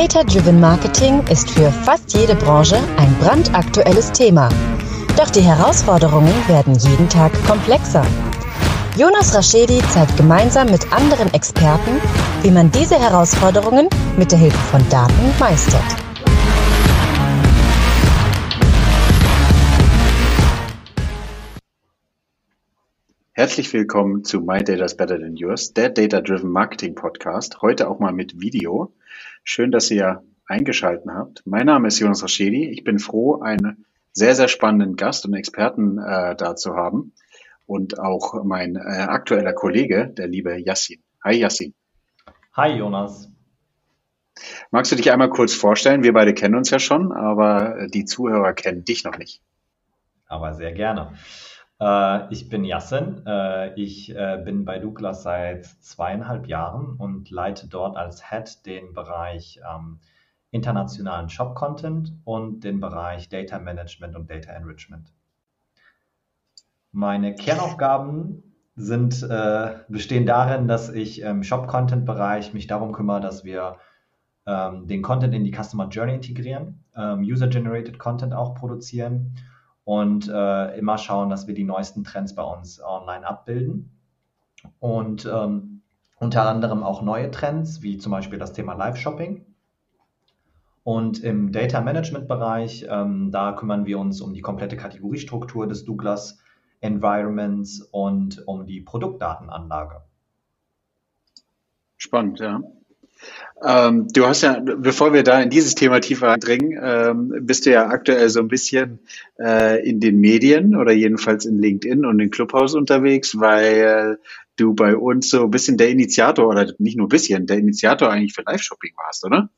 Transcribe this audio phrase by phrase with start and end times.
[0.00, 4.48] Data-Driven Marketing ist für fast jede Branche ein brandaktuelles Thema.
[5.14, 8.06] Doch die Herausforderungen werden jeden Tag komplexer.
[8.96, 12.00] Jonas Raschedi zeigt gemeinsam mit anderen Experten,
[12.40, 15.84] wie man diese Herausforderungen mit der Hilfe von Daten meistert.
[23.32, 27.60] Herzlich willkommen zu My Data is Better Than Yours, der Data-Driven Marketing Podcast.
[27.60, 28.94] Heute auch mal mit Video.
[29.42, 31.42] Schön, dass ihr eingeschalten habt.
[31.46, 32.70] Mein Name ist Jonas Raschedi.
[32.70, 37.12] Ich bin froh, einen sehr, sehr spannenden Gast und Experten äh, da zu haben.
[37.66, 41.02] Und auch mein äh, aktueller Kollege, der liebe Yassin.
[41.24, 41.74] Hi Yassin.
[42.56, 43.30] Hi Jonas.
[44.70, 46.02] Magst du dich einmal kurz vorstellen?
[46.02, 49.40] Wir beide kennen uns ja schon, aber die Zuhörer kennen dich noch nicht.
[50.26, 51.12] Aber sehr gerne.
[51.80, 53.22] Äh, ich bin Yassin.
[53.26, 58.92] Äh, ich äh, bin bei Douglas seit zweieinhalb Jahren und leite dort als Head den
[58.92, 59.98] Bereich ähm,
[60.50, 65.12] internationalen Shop-Content und den Bereich Data Management und Data Enrichment.
[66.92, 68.42] Meine Kernaufgaben
[68.74, 69.28] sind,
[69.88, 73.76] bestehen darin, dass ich im Shop-Content-Bereich mich darum kümmere, dass wir
[74.44, 79.36] ähm, den Content in die Customer Journey integrieren, ähm, User-Generated Content auch produzieren
[79.84, 83.90] und äh, immer schauen, dass wir die neuesten Trends bei uns online abbilden.
[84.78, 85.82] Und ähm,
[86.18, 89.44] unter anderem auch neue Trends, wie zum Beispiel das Thema Live-Shopping.
[90.84, 95.84] Und im Data Management Bereich, ähm, da kümmern wir uns um die komplette Kategoriestruktur des
[95.84, 96.38] Douglas
[96.80, 100.02] Environments und um die Produktdatenanlage.
[101.96, 102.62] Spannend, ja.
[103.62, 107.70] Ähm, du hast ja, bevor wir da in dieses Thema tiefer eindringen, ähm, bist du
[107.70, 109.00] ja aktuell so ein bisschen
[109.38, 114.18] äh, in den Medien oder jedenfalls in LinkedIn und in Clubhouse unterwegs, weil
[114.56, 118.10] du bei uns so ein bisschen der Initiator oder nicht nur ein bisschen, der Initiator
[118.10, 119.50] eigentlich für Live-Shopping warst, oder?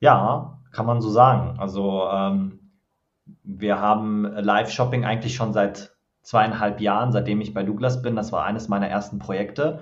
[0.00, 1.58] Ja, kann man so sagen.
[1.58, 2.60] Also ähm,
[3.42, 8.16] wir haben Live-Shopping eigentlich schon seit zweieinhalb Jahren, seitdem ich bei Douglas bin.
[8.16, 9.80] Das war eines meiner ersten Projekte.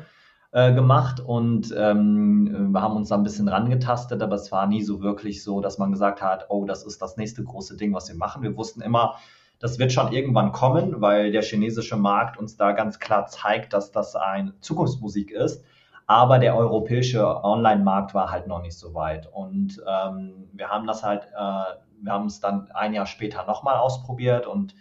[0.57, 4.81] Äh, gemacht und ähm, wir haben uns da ein bisschen rangetastet, aber es war nie
[4.81, 8.09] so wirklich so, dass man gesagt hat, oh, das ist das nächste große Ding, was
[8.09, 8.43] wir machen.
[8.43, 9.17] Wir wussten immer,
[9.59, 13.93] das wird schon irgendwann kommen, weil der chinesische Markt uns da ganz klar zeigt, dass
[13.93, 15.63] das eine Zukunftsmusik ist.
[16.07, 19.31] Aber der europäische Online-Markt war halt noch nicht so weit.
[19.31, 23.77] Und ähm, wir haben das halt, äh, wir haben es dann ein Jahr später nochmal
[23.77, 24.75] ausprobiert und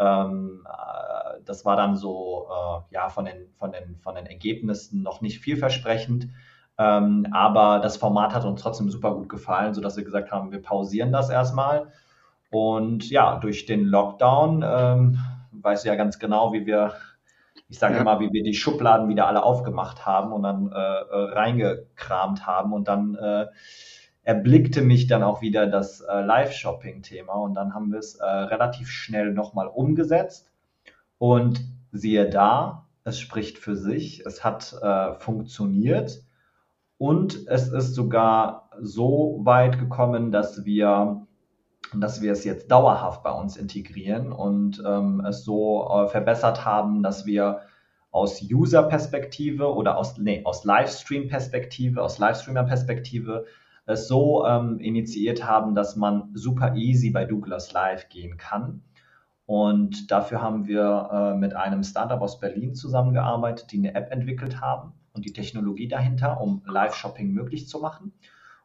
[0.00, 5.02] ähm, äh, das war dann so äh, ja von den, von, den, von den Ergebnissen
[5.02, 6.28] noch nicht vielversprechend.
[6.78, 10.62] Ähm, aber das Format hat uns trotzdem super gut gefallen, sodass wir gesagt haben, wir
[10.62, 11.92] pausieren das erstmal.
[12.50, 15.18] Und ja, durch den Lockdown ähm,
[15.52, 16.94] weißt du ja ganz genau, wie wir,
[17.68, 18.00] ich sage ja.
[18.00, 22.72] immer, wie wir die Schubladen wieder alle aufgemacht haben und dann äh, äh reingekramt haben
[22.72, 23.46] und dann äh,
[24.22, 28.90] erblickte mich dann auch wieder das äh, Live-Shopping-Thema und dann haben wir es äh, relativ
[28.90, 30.50] schnell nochmal umgesetzt.
[31.18, 31.60] Und
[31.92, 36.22] siehe da, es spricht für sich, es hat äh, funktioniert.
[36.98, 41.26] Und es ist sogar so weit gekommen, dass wir
[41.94, 47.02] dass wir es jetzt dauerhaft bei uns integrieren und ähm, es so äh, verbessert haben,
[47.02, 47.62] dass wir
[48.12, 53.46] aus User-Perspektive oder aus, nee, aus Livestream-Perspektive, aus Livestreamer-Perspektive
[53.86, 58.82] es so ähm, initiiert haben, dass man super easy bei Douglas Live gehen kann.
[59.46, 64.60] Und dafür haben wir äh, mit einem Startup aus Berlin zusammengearbeitet, die eine App entwickelt
[64.60, 68.12] haben und die Technologie dahinter, um Live-Shopping möglich zu machen.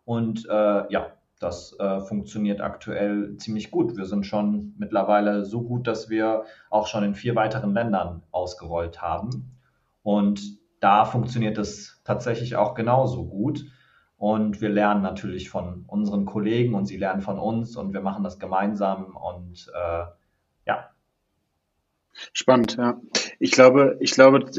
[0.03, 1.07] Und äh, ja,
[1.39, 3.97] das äh, funktioniert aktuell ziemlich gut.
[3.97, 9.01] Wir sind schon mittlerweile so gut, dass wir auch schon in vier weiteren Ländern ausgerollt
[9.01, 9.57] haben.
[10.03, 13.65] Und da funktioniert es tatsächlich auch genauso gut.
[14.17, 18.23] Und wir lernen natürlich von unseren Kollegen und sie lernen von uns und wir machen
[18.23, 20.05] das gemeinsam und äh,
[20.65, 20.89] ja.
[22.31, 22.99] Spannend, ja.
[23.39, 24.49] Ich glaube, ich glaube,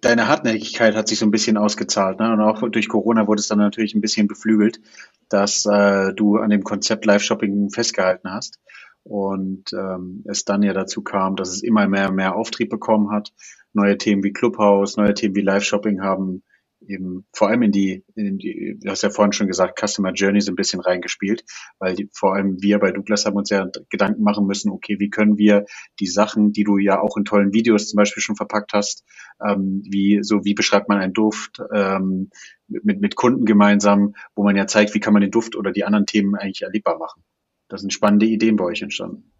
[0.00, 2.18] deine Hartnäckigkeit hat sich so ein bisschen ausgezahlt.
[2.18, 2.32] Ne?
[2.32, 4.80] Und auch durch Corona wurde es dann natürlich ein bisschen beflügelt,
[5.28, 8.58] dass äh, du an dem Konzept Live-Shopping festgehalten hast.
[9.04, 13.32] Und ähm, es dann ja dazu kam, dass es immer mehr mehr Auftrieb bekommen hat.
[13.72, 16.42] Neue Themen wie Clubhouse, neue Themen wie Live-Shopping haben
[16.88, 20.40] eben vor allem in die, in die, du hast ja vorhin schon gesagt, Customer Journey
[20.40, 21.44] so ein bisschen reingespielt,
[21.78, 25.10] weil die, vor allem wir bei Douglas haben uns ja Gedanken machen müssen, okay, wie
[25.10, 25.64] können wir
[26.00, 29.04] die Sachen, die du ja auch in tollen Videos zum Beispiel schon verpackt hast,
[29.46, 32.30] ähm, wie, so wie beschreibt man einen Duft, ähm,
[32.66, 35.84] mit, mit Kunden gemeinsam, wo man ja zeigt, wie kann man den Duft oder die
[35.84, 37.22] anderen Themen eigentlich erlebbar machen.
[37.68, 39.32] Das sind spannende Ideen bei euch entstanden.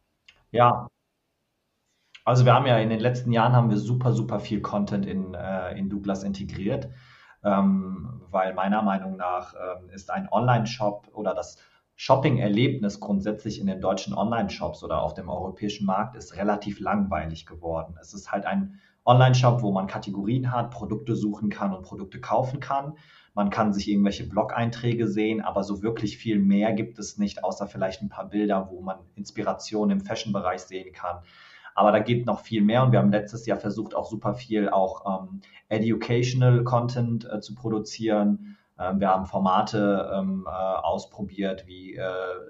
[0.50, 0.88] Ja,
[2.28, 5.32] also wir haben ja in den letzten Jahren haben wir super, super viel Content in,
[5.32, 6.90] äh, in Douglas integriert.
[7.44, 11.58] Ähm, weil meiner Meinung nach ähm, ist ein Online-Shop oder das
[11.96, 17.96] Shopping-Erlebnis grundsätzlich in den deutschen Online-Shops oder auf dem europäischen Markt ist relativ langweilig geworden.
[18.00, 22.61] Es ist halt ein Online-Shop, wo man Kategorien hat, Produkte suchen kann und Produkte kaufen
[22.61, 22.93] kann.
[23.35, 27.67] Man kann sich irgendwelche Blog-Einträge sehen, aber so wirklich viel mehr gibt es nicht, außer
[27.67, 31.23] vielleicht ein paar Bilder, wo man Inspiration im Fashion-Bereich sehen kann.
[31.78, 34.69] Aber da geht noch viel mehr und wir haben letztes Jahr versucht, auch super viel
[34.69, 38.56] auch ähm, Educational Content äh, zu produzieren.
[38.80, 42.02] Ähm, wir haben Formate ähm, äh, ausprobiert wie äh,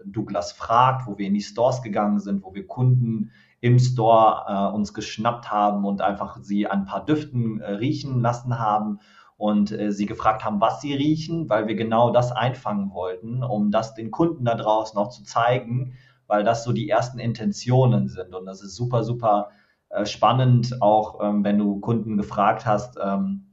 [0.07, 3.31] Douglas fragt, wo wir in die Stores gegangen sind, wo wir Kunden
[3.61, 8.59] im Store äh, uns geschnappt haben und einfach sie ein paar Düften äh, riechen lassen
[8.59, 9.01] haben
[9.37, 13.71] und äh, sie gefragt haben, was sie riechen, weil wir genau das einfangen wollten, um
[13.71, 15.99] das den Kunden da draußen noch zu zeigen,
[16.29, 18.35] weil das so die ersten Intentionen sind.
[18.35, 19.49] Und das ist super, super
[19.89, 23.49] äh, spannend, auch ähm, wenn du Kunden gefragt hast, ähm,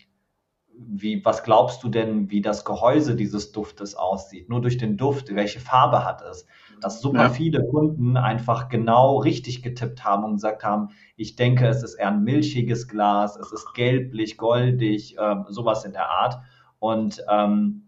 [0.77, 4.49] wie, was glaubst du denn, wie das Gehäuse dieses Duftes aussieht?
[4.49, 6.45] Nur durch den Duft, welche Farbe hat es?
[6.81, 7.29] Dass super ja.
[7.29, 12.09] viele Kunden einfach genau richtig getippt haben und gesagt haben, ich denke, es ist eher
[12.09, 16.39] ein milchiges Glas, es ist gelblich, goldig, äh, sowas in der Art.
[16.79, 17.84] Und ähm,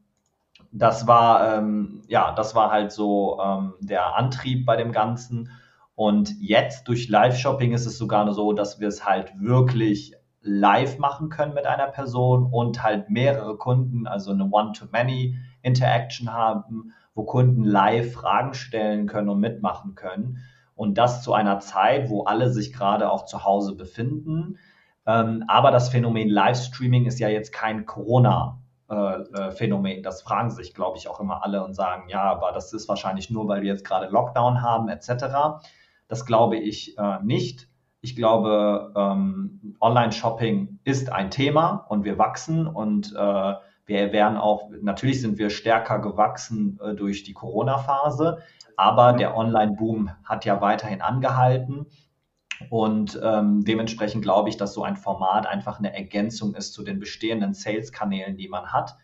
[0.71, 5.49] das war, ähm, ja, das war halt so ähm, der Antrieb bei dem Ganzen.
[5.95, 11.29] Und jetzt durch Live-Shopping ist es sogar so, dass wir es halt wirklich live machen
[11.29, 18.13] können mit einer Person und halt mehrere Kunden, also eine One-to-Many-Interaction haben, wo Kunden live
[18.13, 20.39] Fragen stellen können und mitmachen können.
[20.75, 24.59] Und das zu einer Zeit, wo alle sich gerade auch zu Hause befinden.
[25.07, 27.85] Ähm, aber das Phänomen Livestreaming ist ja jetzt kein
[28.87, 30.03] Corona-Phänomen.
[30.03, 33.29] Das fragen sich, glaube ich, auch immer alle und sagen, ja, aber das ist wahrscheinlich
[33.29, 35.61] nur, weil wir jetzt gerade Lockdown haben, etc.
[36.07, 37.67] Das glaube ich äh, nicht
[38.01, 43.53] ich glaube, ähm, Online-Shopping ist ein Thema und wir wachsen und äh,
[43.85, 48.39] wir werden auch, natürlich sind wir stärker gewachsen äh, durch die Corona-Phase,
[48.75, 51.87] aber der Online-Boom hat ja weiterhin angehalten.
[52.69, 56.99] Und ähm, dementsprechend glaube ich, dass so ein Format einfach eine Ergänzung ist zu den
[56.99, 58.95] bestehenden Sales-Kanälen, die man hat.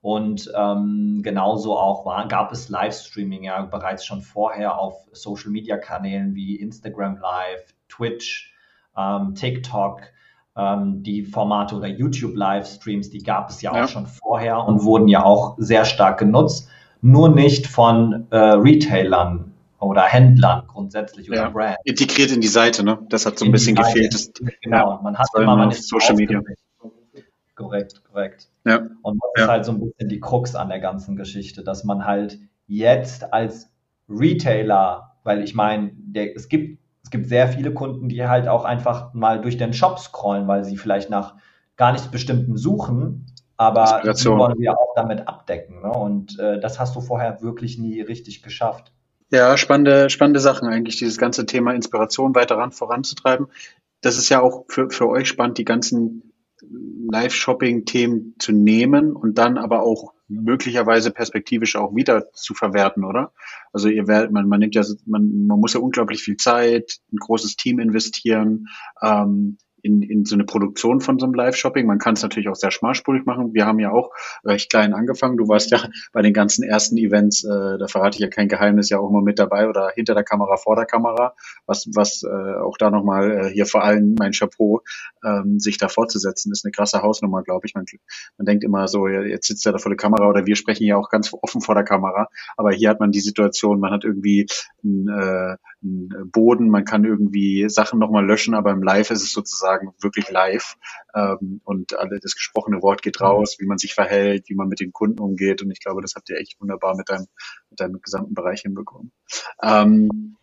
[0.00, 6.56] Und ähm, genauso auch war, gab es Livestreaming ja bereits schon vorher auf Social-Media-Kanälen wie
[6.56, 8.54] Instagram Live, Twitch,
[8.96, 10.02] ähm, TikTok,
[10.56, 15.08] ähm, die Formate oder YouTube-Livestreams, die gab es ja, ja, auch schon vorher und wurden
[15.08, 16.68] ja auch sehr stark genutzt,
[17.00, 21.48] nur nicht von äh, Retailern oder Händlern grundsätzlich oder ja.
[21.50, 21.78] Brands.
[21.84, 22.98] Integriert in die Seite, ne?
[23.08, 24.12] Das hat so ein bisschen gefehlt.
[24.12, 24.32] Das,
[24.62, 26.40] genau, ja, man hat immer man ist Social Media.
[27.54, 28.48] Korrekt, korrekt.
[28.64, 28.86] Ja.
[29.02, 32.04] Und das ist halt so ein bisschen die Krux an der ganzen Geschichte, dass man
[32.04, 33.70] halt jetzt als
[34.08, 35.92] Retailer, weil ich meine,
[36.34, 36.78] es gibt
[37.08, 40.64] es gibt sehr viele Kunden, die halt auch einfach mal durch den Shop scrollen, weil
[40.64, 41.36] sie vielleicht nach
[41.76, 43.26] gar nichts Bestimmten suchen,
[43.56, 45.80] aber die wollen wir auch damit abdecken.
[45.80, 45.90] Ne?
[45.90, 48.92] Und äh, das hast du vorher wirklich nie richtig geschafft.
[49.30, 53.48] Ja, spannende, spannende Sachen eigentlich, dieses ganze Thema Inspiration weiter ran, voranzutreiben.
[54.00, 56.32] Das ist ja auch für, für euch spannend, die ganzen
[57.10, 63.32] Live-Shopping-Themen zu nehmen und dann aber auch möglicherweise perspektivisch auch wieder zu verwerten, oder?
[63.72, 67.16] Also ihr werdet, man, man nimmt ja, man, man muss ja unglaublich viel Zeit, ein
[67.16, 68.68] großes Team investieren.
[69.02, 71.86] Ähm, in, in so eine Produktion von so einem Live-Shopping.
[71.86, 73.54] Man kann es natürlich auch sehr schmalspurig machen.
[73.54, 74.10] Wir haben ja auch
[74.44, 75.36] recht klein angefangen.
[75.36, 78.90] Du warst ja bei den ganzen ersten Events, äh, da verrate ich ja kein Geheimnis,
[78.90, 81.34] ja auch immer mit dabei oder hinter der Kamera, vor der Kamera,
[81.66, 84.82] was, was äh, auch da nochmal äh, hier vor allem mein Chapeau,
[85.24, 87.74] ähm, sich da fortzusetzen, ist eine krasse Hausnummer, glaube ich.
[87.74, 87.84] Man,
[88.36, 90.96] man denkt immer so, jetzt sitzt er da vor der Kamera oder wir sprechen ja
[90.96, 94.46] auch ganz offen vor der Kamera, aber hier hat man die Situation, man hat irgendwie
[94.84, 99.32] ein, äh, einen Boden, man kann irgendwie Sachen nochmal löschen, aber im Live ist es
[99.32, 99.67] sozusagen
[100.00, 100.76] wirklich live
[101.14, 104.80] ähm, und alle, das gesprochene Wort geht raus, wie man sich verhält, wie man mit
[104.80, 107.26] den Kunden umgeht und ich glaube, das habt ihr echt wunderbar mit deinem,
[107.70, 109.12] mit deinem gesamten Bereich hinbekommen.
[109.62, 110.36] Ähm,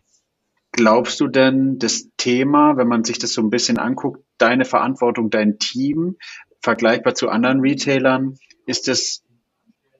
[0.72, 5.30] glaubst du denn, das Thema, wenn man sich das so ein bisschen anguckt, deine Verantwortung,
[5.30, 6.16] dein Team,
[6.60, 8.34] vergleichbar zu anderen Retailern,
[8.66, 9.22] ist es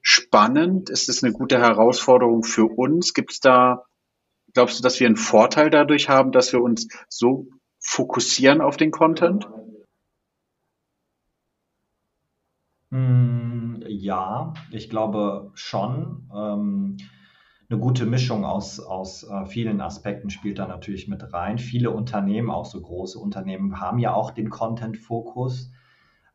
[0.02, 0.90] spannend?
[0.90, 3.14] Ist es eine gute Herausforderung für uns?
[3.14, 3.84] Gibt es da
[4.56, 7.46] Glaubst du, dass wir einen Vorteil dadurch haben, dass wir uns so
[7.86, 9.48] fokussieren auf den Content?
[12.90, 16.28] Hm, ja, ich glaube schon.
[16.34, 16.96] Ähm,
[17.68, 21.58] eine gute Mischung aus, aus äh, vielen Aspekten spielt da natürlich mit rein.
[21.58, 25.72] Viele Unternehmen, auch so große Unternehmen, haben ja auch den Content-Fokus.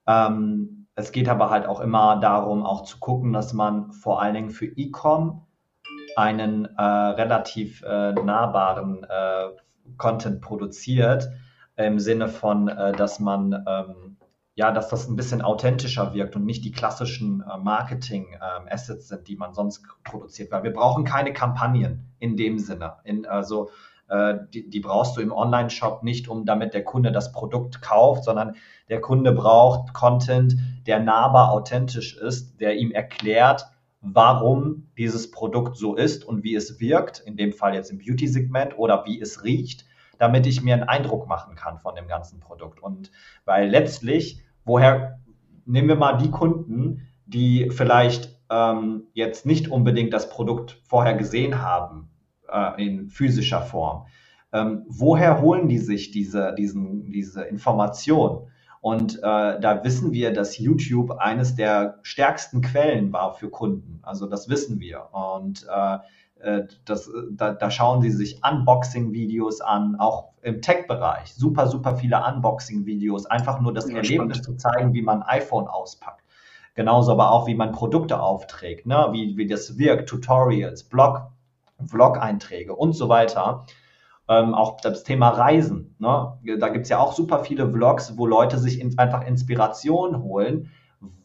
[0.08, 4.34] Ähm, es geht aber halt auch immer darum, auch zu gucken, dass man vor allen
[4.34, 5.46] Dingen für E-Com
[6.15, 9.50] einen äh, relativ äh, nahbaren äh,
[9.98, 11.29] Content produziert,
[11.75, 14.17] im Sinne von, äh, dass man ähm,
[14.55, 19.27] ja, dass das ein bisschen authentischer wirkt und nicht die klassischen äh, Marketing-Assets ähm, sind,
[19.27, 20.51] die man sonst produziert.
[20.51, 22.97] Weil wir brauchen keine Kampagnen in dem Sinne.
[23.05, 23.69] In, also
[24.09, 28.25] äh, die, die brauchst du im Online-Shop nicht, um damit der Kunde das Produkt kauft,
[28.25, 28.55] sondern
[28.89, 33.67] der Kunde braucht Content, der nahbar authentisch ist, der ihm erklärt,
[34.01, 38.77] warum dieses Produkt so ist und wie es wirkt, in dem Fall jetzt im Beauty-Segment
[38.77, 39.85] oder wie es riecht,
[40.21, 42.79] damit ich mir einen Eindruck machen kann von dem ganzen Produkt.
[42.79, 43.11] Und
[43.43, 45.19] weil letztlich, woher
[45.65, 51.59] nehmen wir mal die Kunden, die vielleicht ähm, jetzt nicht unbedingt das Produkt vorher gesehen
[51.61, 52.11] haben
[52.47, 54.05] äh, in physischer Form.
[54.53, 58.47] Ähm, woher holen die sich diese, diesen, diese Information?
[58.79, 63.99] Und äh, da wissen wir, dass YouTube eines der stärksten Quellen war für Kunden.
[64.03, 65.13] Also das wissen wir.
[65.13, 65.97] Und äh,
[66.86, 71.33] das, da, da schauen sie sich Unboxing-Videos an, auch im Tech-Bereich.
[71.36, 73.25] Super, super viele Unboxing-Videos.
[73.27, 74.62] Einfach nur das ja, Erlebnis spannend.
[74.62, 76.24] zu zeigen, wie man ein iPhone auspackt.
[76.74, 79.10] Genauso aber auch, wie man Produkte aufträgt, ne?
[79.12, 81.27] wie, wie das wirkt, Tutorials, Blog,
[81.86, 83.65] Vlog-Einträge und so weiter.
[84.29, 85.95] Ähm, auch das Thema Reisen.
[86.00, 86.38] Ne?
[86.60, 90.71] Da gibt es ja auch super viele Vlogs, wo Leute sich in, einfach Inspiration holen.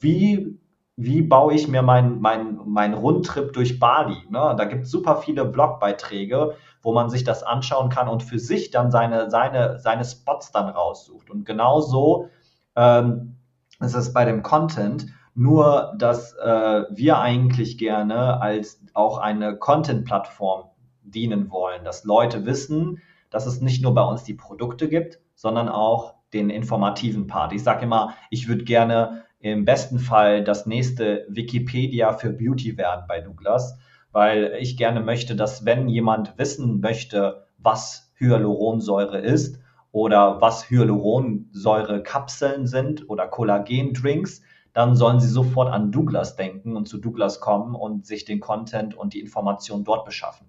[0.01, 0.59] Wie,
[0.97, 4.17] wie baue ich mir meinen mein, mein Rundtrip durch Bali?
[4.31, 4.55] Ne?
[4.57, 8.71] Da gibt es super viele Vlogbeiträge, wo man sich das anschauen kann und für sich
[8.71, 11.31] dann seine, seine, seine Spots dann raussucht.
[11.31, 12.31] Und genauso
[12.77, 13.37] ähm,
[13.81, 15.07] ist es bei dem Content.
[15.35, 20.71] Nur, dass äh, wir eigentlich gerne als auch eine Content-Plattform
[21.03, 25.69] dienen wollen, dass Leute wissen, dass es nicht nur bei uns die Produkte gibt, sondern
[25.69, 27.53] auch den informativen Part.
[27.53, 33.05] Ich sage immer, ich würde gerne im besten Fall das nächste Wikipedia für Beauty werden
[33.07, 33.79] bei Douglas,
[34.13, 39.61] weil ich gerne möchte, dass wenn jemand wissen möchte, was Hyaluronsäure ist
[39.93, 46.99] oder was Hyaluronsäure-Kapseln sind oder Kollagendrinks, dann sollen sie sofort an Douglas denken und zu
[46.99, 50.47] Douglas kommen und sich den Content und die Information dort beschaffen.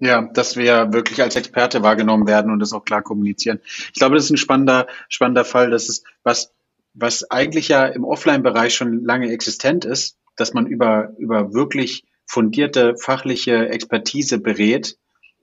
[0.00, 3.60] Ja, dass wir wirklich als Experte wahrgenommen werden und das auch klar kommunizieren.
[3.64, 5.70] Ich glaube, das ist ein spannender, spannender Fall.
[5.70, 6.54] Das ist was,
[6.96, 12.96] was eigentlich ja im Offline-Bereich schon lange existent ist, dass man über, über wirklich fundierte
[12.96, 14.96] fachliche Expertise berät.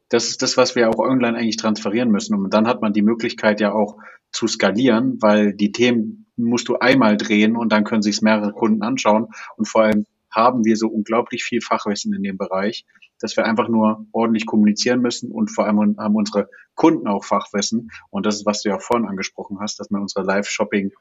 [0.10, 2.36] Das ist das, was wir auch online eigentlich transferieren müssen.
[2.36, 3.98] Und dann hat man die Möglichkeit ja auch
[4.32, 8.82] zu skalieren, weil die Themen musst du einmal drehen und dann können sich mehrere Kunden
[8.82, 9.28] anschauen.
[9.56, 12.86] Und vor allem haben wir so unglaublich viel Fachwissen in dem Bereich,
[13.20, 17.92] dass wir einfach nur ordentlich kommunizieren müssen und vor allem haben unsere Kunden auch Fachwissen.
[18.10, 20.92] Und das ist, was du ja vorhin angesprochen hast, dass wir unsere Live-Shopping,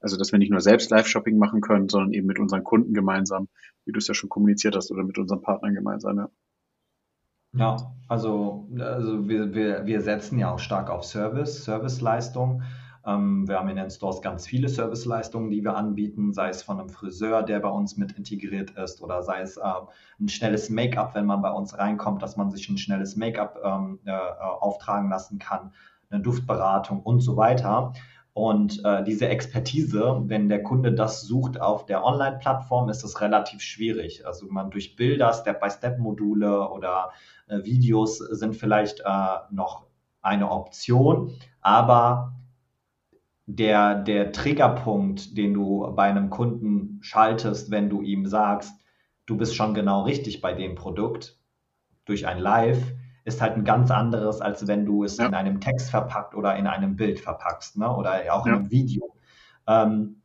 [0.00, 3.48] also dass wir nicht nur selbst Live-Shopping machen können, sondern eben mit unseren Kunden gemeinsam,
[3.84, 6.18] wie du es ja schon kommuniziert hast, oder mit unseren Partnern gemeinsam.
[6.18, 6.30] Ja.
[7.54, 7.76] Ja,
[8.08, 12.62] also, also wir, wir, wir setzen ja auch stark auf Service, Serviceleistung.
[13.06, 16.78] Ähm, wir haben in den Stores ganz viele Serviceleistungen, die wir anbieten, sei es von
[16.78, 19.62] einem Friseur, der bei uns mit integriert ist, oder sei es äh,
[20.20, 23.98] ein schnelles Make-up, wenn man bei uns reinkommt, dass man sich ein schnelles Make-up ähm,
[24.04, 25.72] äh, auftragen lassen kann,
[26.10, 27.94] eine Duftberatung und so weiter.
[28.38, 33.60] Und äh, diese Expertise, wenn der Kunde das sucht auf der Online-Plattform, ist es relativ
[33.62, 34.24] schwierig.
[34.28, 37.10] Also man durch Bilder, Step-by-Step-Module oder
[37.48, 39.04] äh, Videos sind vielleicht äh,
[39.50, 39.86] noch
[40.22, 42.32] eine Option, aber
[43.46, 48.72] der, der Triggerpunkt, den du bei einem Kunden schaltest, wenn du ihm sagst,
[49.26, 51.40] du bist schon genau richtig bei dem Produkt
[52.04, 52.94] durch ein Live,
[53.28, 55.26] ist halt ein ganz anderes, als wenn du es ja.
[55.26, 57.94] in einem Text verpackt oder in einem Bild verpackst ne?
[57.94, 58.52] oder auch ja.
[58.52, 59.14] in einem Video.
[59.66, 60.22] Ähm,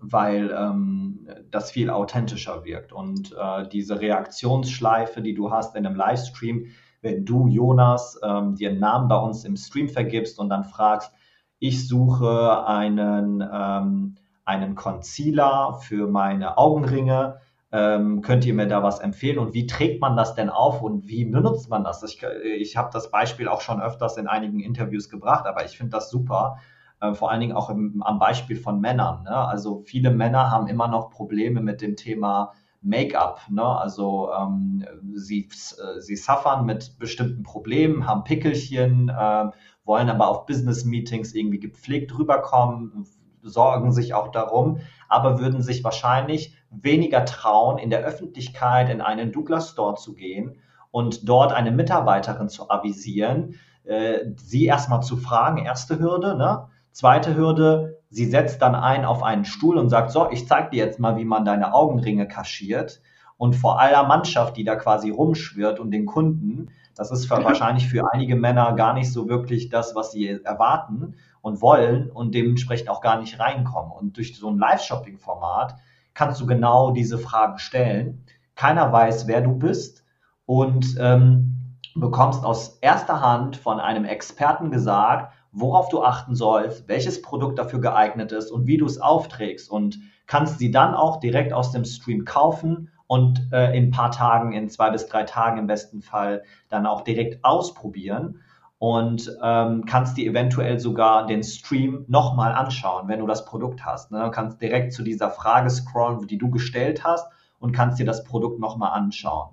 [0.00, 2.92] weil ähm, das viel authentischer wirkt.
[2.92, 6.66] Und äh, diese Reaktionsschleife, die du hast in einem Livestream,
[7.00, 11.12] wenn du, Jonas, ähm, dir einen Namen bei uns im Stream vergibst und dann fragst,
[11.58, 17.40] ich suche einen, ähm, einen Concealer für meine Augenringe.
[17.70, 21.06] Ähm, könnt ihr mir da was empfehlen und wie trägt man das denn auf und
[21.06, 22.02] wie benutzt man das?
[22.02, 22.22] Ich,
[22.56, 26.08] ich habe das Beispiel auch schon öfters in einigen Interviews gebracht, aber ich finde das
[26.08, 26.56] super,
[27.00, 29.24] äh, vor allen Dingen auch im, am Beispiel von Männern.
[29.24, 29.36] Ne?
[29.36, 33.42] Also viele Männer haben immer noch Probleme mit dem Thema Make-up.
[33.50, 33.64] Ne?
[33.64, 34.84] Also ähm,
[35.14, 39.50] sie, äh, sie suffern mit bestimmten Problemen, haben Pickelchen, äh,
[39.84, 43.06] wollen aber auf Business-Meetings irgendwie gepflegt rüberkommen,
[43.42, 49.32] sorgen sich auch darum, aber würden sich wahrscheinlich weniger trauen, in der Öffentlichkeit in einen
[49.32, 50.60] Douglas Store zu gehen
[50.90, 56.68] und dort eine Mitarbeiterin zu avisieren, äh, sie erstmal zu fragen, erste Hürde, ne?
[56.92, 60.84] Zweite Hürde, sie setzt dann ein auf einen Stuhl und sagt, so, ich zeig dir
[60.84, 63.00] jetzt mal, wie man deine Augenringe kaschiert.
[63.36, 67.88] Und vor aller Mannschaft, die da quasi rumschwirrt und den Kunden, Das ist für, wahrscheinlich
[67.88, 72.90] für einige Männer gar nicht so wirklich das, was sie erwarten und wollen und dementsprechend
[72.90, 73.92] auch gar nicht reinkommen.
[73.92, 75.76] Und durch so ein Live-Shopping-Format
[76.18, 78.24] kannst du genau diese Fragen stellen.
[78.56, 80.04] Keiner weiß, wer du bist
[80.46, 87.22] und ähm, bekommst aus erster Hand von einem Experten gesagt, worauf du achten sollst, welches
[87.22, 91.52] Produkt dafür geeignet ist und wie du es aufträgst und kannst sie dann auch direkt
[91.52, 95.58] aus dem Stream kaufen und äh, in ein paar Tagen, in zwei bis drei Tagen
[95.58, 98.40] im besten Fall dann auch direkt ausprobieren
[98.78, 104.12] und ähm, kannst dir eventuell sogar den Stream nochmal anschauen, wenn du das Produkt hast.
[104.12, 104.22] Ne?
[104.22, 107.26] Du kannst direkt zu dieser Frage scrollen, die du gestellt hast
[107.58, 109.48] und kannst dir das Produkt nochmal anschauen.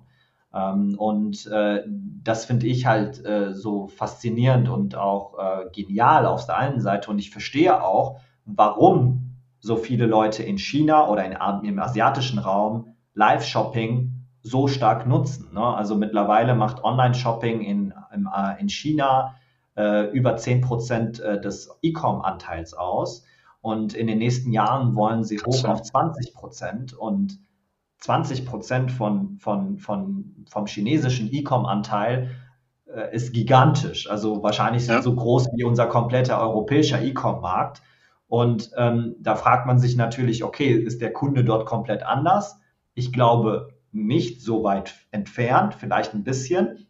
[0.54, 1.82] Ähm, und äh,
[2.22, 7.10] das finde ich halt äh, so faszinierend und auch äh, genial auf der einen Seite.
[7.10, 12.94] Und ich verstehe auch, warum so viele Leute in China oder in, im asiatischen Raum
[13.14, 14.15] Live-Shopping
[14.46, 15.48] so stark nutzen.
[15.52, 15.60] Ne?
[15.60, 19.34] Also mittlerweile macht Online-Shopping in, in, äh, in China
[19.76, 23.24] äh, über 10 Prozent äh, des E-Com-Anteils aus.
[23.60, 26.92] Und in den nächsten Jahren wollen sie hoch auf 20 Prozent.
[26.94, 27.38] Und
[27.98, 32.30] 20 Prozent von, von, von, vom chinesischen E-Com-Anteil
[32.86, 34.08] äh, ist gigantisch.
[34.08, 35.02] Also wahrscheinlich ja.
[35.02, 37.82] so groß wie unser kompletter europäischer E-Com-Markt.
[38.28, 42.58] Und ähm, da fragt man sich natürlich, okay, ist der Kunde dort komplett anders?
[42.94, 46.86] Ich glaube nicht so weit entfernt, vielleicht ein bisschen,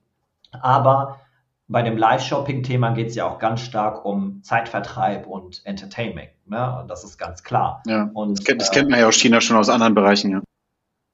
[0.53, 1.21] aber
[1.69, 6.31] bei dem Live-Shopping-Thema geht es ja auch ganz stark um Zeitvertreib und Entertainment.
[6.47, 6.79] Ne?
[6.81, 7.83] Und das ist ganz klar.
[7.87, 10.31] Ja, und, das, kennt, das äh, kennt man ja aus China schon aus anderen Bereichen,
[10.31, 10.43] ja.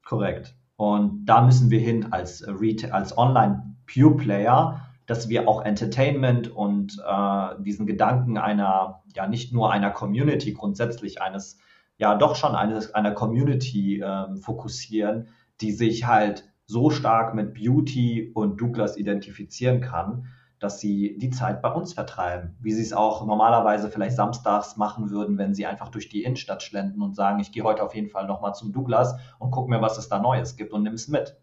[0.05, 0.55] Korrekt.
[0.77, 2.45] Und da müssen wir hin als,
[2.91, 9.91] als Online-Pure-Player, dass wir auch Entertainment und äh, diesen Gedanken einer, ja nicht nur einer
[9.91, 11.59] Community, grundsätzlich eines,
[11.97, 15.29] ja doch schon eines, einer Community äh, fokussieren,
[15.63, 20.27] die sich halt so stark mit Beauty und Douglas identifizieren kann,
[20.59, 25.11] dass sie die Zeit bei uns vertreiben, wie sie es auch normalerweise vielleicht samstags machen
[25.11, 28.11] würden, wenn sie einfach durch die Innenstadt schlenden und sagen, ich gehe heute auf jeden
[28.11, 31.09] Fall nochmal zum Douglas und gucke mir, was es da Neues gibt und nimm es
[31.09, 31.37] mit.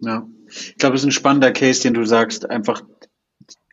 [0.00, 2.82] Ja, ich glaube, es ist ein spannender Case, den du sagst, einfach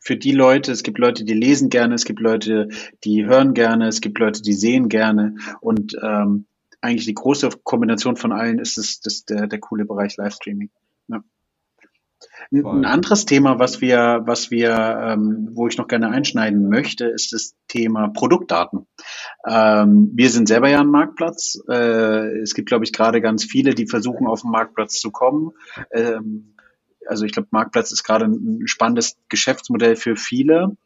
[0.02, 2.68] für die Leute, es gibt Leute, die lesen gerne, es gibt Leute,
[3.04, 5.36] die hören gerne, es gibt Leute, die sehen gerne.
[5.62, 6.48] Und ähm,
[6.88, 10.70] eigentlich die große Kombination von allen ist es das, der, der coole Bereich Livestreaming.
[11.08, 11.22] Ja.
[12.52, 17.34] Ein anderes Thema, was wir, was wir, ähm, wo ich noch gerne einschneiden möchte, ist
[17.34, 18.88] das Thema Produktdaten.
[19.46, 21.60] Ähm, wir sind selber ja ein Marktplatz.
[21.70, 25.52] Äh, es gibt, glaube ich, gerade ganz viele, die versuchen, auf den Marktplatz zu kommen.
[25.92, 26.56] Ähm,
[27.06, 30.78] also ich glaube, Marktplatz ist gerade ein spannendes Geschäftsmodell für viele.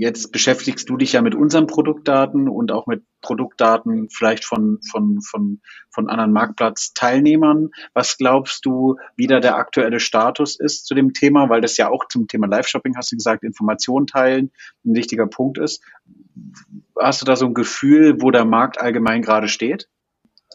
[0.00, 5.20] Jetzt beschäftigst du dich ja mit unseren Produktdaten und auch mit Produktdaten vielleicht von, von,
[5.20, 7.70] von, von anderen Marktplatzteilnehmern.
[7.94, 11.48] Was glaubst du, wie da der aktuelle Status ist zu dem Thema?
[11.48, 14.52] Weil das ja auch zum Thema Live-Shopping, hast du gesagt, Informationen teilen
[14.84, 15.82] ein wichtiger Punkt ist.
[16.96, 19.88] Hast du da so ein Gefühl, wo der Markt allgemein gerade steht?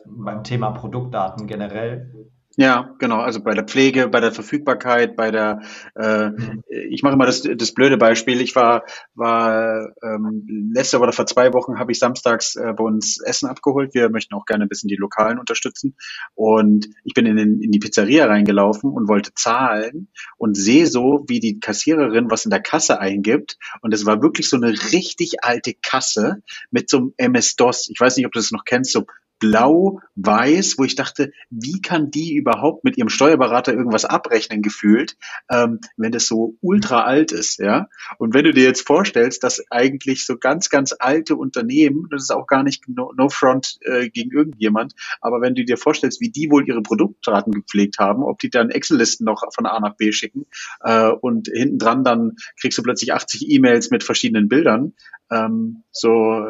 [0.06, 3.18] Beim Thema Produktdaten generell ja, genau.
[3.18, 5.62] Also bei der Pflege, bei der Verfügbarkeit, bei der,
[5.96, 6.64] äh, mhm.
[6.90, 8.42] ich mache immer das, das blöde Beispiel.
[8.42, 8.84] Ich war,
[9.16, 13.96] war ähm, letzte oder vor zwei Wochen habe ich samstags äh, bei uns Essen abgeholt.
[13.96, 15.96] Wir möchten auch gerne ein bisschen die Lokalen unterstützen.
[16.36, 21.26] Und ich bin in, den, in die Pizzeria reingelaufen und wollte zahlen und sehe so,
[21.28, 23.58] wie die Kassiererin was in der Kasse eingibt.
[23.82, 27.90] Und es war wirklich so eine richtig alte Kasse mit so einem MS-DOS.
[27.90, 29.06] Ich weiß nicht, ob du das noch kennst, so
[29.44, 35.18] blau-weiß, wo ich dachte, wie kann die überhaupt mit ihrem Steuerberater irgendwas abrechnen gefühlt,
[35.50, 37.90] ähm, wenn das so ultra alt ist, ja?
[38.20, 42.32] Und wenn du dir jetzt vorstellst, dass eigentlich so ganz, ganz alte Unternehmen, das ist
[42.32, 46.32] auch gar nicht no, no front äh, gegen irgendjemand, aber wenn du dir vorstellst, wie
[46.32, 50.14] die wohl ihre Produktdaten gepflegt haben, ob die dann Excel-Listen noch von A nach B
[50.14, 50.46] schicken
[50.82, 54.94] äh, und hinten dran dann kriegst du plötzlich 80 E-Mails mit verschiedenen Bildern,
[55.30, 56.46] ähm, so,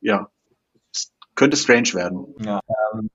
[0.00, 0.28] ja,
[1.34, 2.26] könnte strange werden.
[2.44, 2.60] Ja,
[2.92, 3.08] ähm,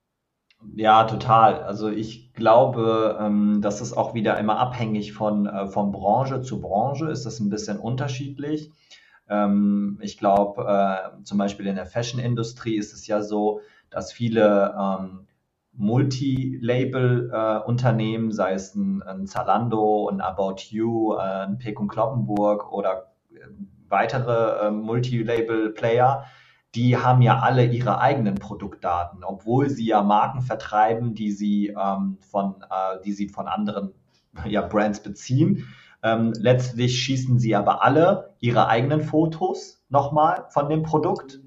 [0.76, 1.64] ja, total.
[1.64, 6.62] Also ich glaube, ähm, das ist auch wieder immer abhängig von, äh, von Branche zu
[6.62, 8.72] Branche, ist das ein bisschen unterschiedlich.
[9.30, 14.76] Ähm, ich glaube, äh, zum Beispiel in der Fashion-Industrie ist es ja so, dass viele
[14.80, 15.28] ähm,
[15.74, 22.72] Multi-Label-Unternehmen, äh, sei es ein, ein, Zalando, ein About You, äh, ein Peek und Kloppenburg
[22.72, 23.38] oder äh,
[23.88, 26.26] weitere äh, Multi-Label-Player,
[26.76, 32.18] die haben ja alle ihre eigenen Produktdaten, obwohl sie ja Marken vertreiben, die sie ähm,
[32.22, 33.94] von, äh, die sie von anderen
[34.46, 35.68] ja, Brands beziehen.
[36.04, 41.40] Ähm, letztlich schießen sie aber alle ihre eigenen Fotos nochmal von dem Produkt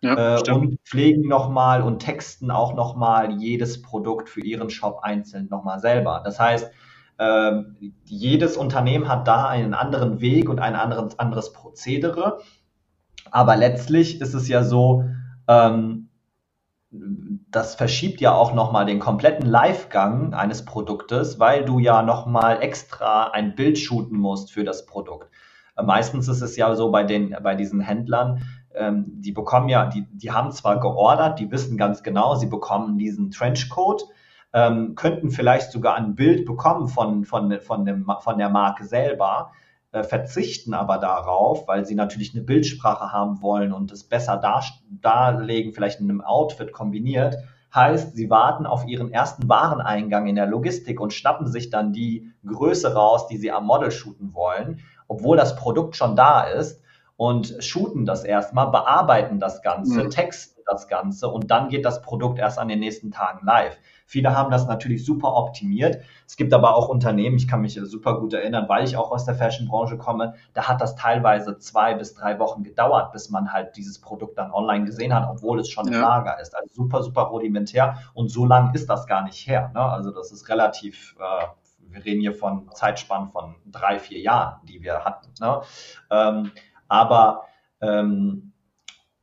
[0.00, 5.48] ja, äh, und pflegen nochmal und texten auch nochmal jedes Produkt für ihren Shop einzeln
[5.50, 6.22] nochmal selber.
[6.24, 6.70] Das heißt,
[7.18, 12.40] Ähm, jedes Unternehmen hat da einen anderen Weg und ein anderes, anderes Prozedere.
[13.30, 15.04] Aber letztlich ist es ja so,
[15.48, 16.08] ähm,
[16.90, 23.30] das verschiebt ja auch nochmal den kompletten Livegang eines Produktes, weil du ja nochmal extra
[23.30, 25.30] ein Bild shooten musst für das Produkt.
[25.82, 28.42] Meistens ist es ja so bei den, bei diesen Händlern,
[28.74, 32.98] ähm, die bekommen ja, die, die haben zwar geordert, die wissen ganz genau, sie bekommen
[32.98, 34.04] diesen Trenchcoat,
[34.52, 39.52] ähm, könnten vielleicht sogar ein Bild bekommen von, von, von, dem, von der Marke selber,
[39.92, 44.64] äh, verzichten aber darauf, weil sie natürlich eine Bildsprache haben wollen und es besser dar
[44.90, 47.36] darlegen, vielleicht in einem Outfit kombiniert.
[47.74, 52.32] Heißt, sie warten auf ihren ersten Wareneingang in der Logistik und schnappen sich dann die
[52.46, 56.80] Größe raus, die sie am Model shooten wollen, obwohl das Produkt schon da ist
[57.16, 60.10] und shooten das erstmal, bearbeiten das Ganze, mhm.
[60.10, 63.78] texten das Ganze und dann geht das Produkt erst an den nächsten Tagen live.
[64.06, 66.02] Viele haben das natürlich super optimiert.
[66.26, 69.24] Es gibt aber auch Unternehmen, ich kann mich super gut erinnern, weil ich auch aus
[69.24, 73.76] der Fashion-Branche komme, da hat das teilweise zwei bis drei Wochen gedauert, bis man halt
[73.76, 75.94] dieses Produkt dann online gesehen hat, obwohl es schon ja.
[75.94, 76.54] im Lager ist.
[76.54, 79.70] Also super, super rudimentär und so lang ist das gar nicht her.
[79.74, 79.80] Ne?
[79.80, 81.46] Also das ist relativ, äh,
[81.90, 85.32] wir reden hier von Zeitspannen von drei, vier Jahren, die wir hatten.
[85.40, 85.60] Ne?
[86.10, 86.52] Ähm,
[86.88, 87.44] aber
[87.80, 88.51] ähm,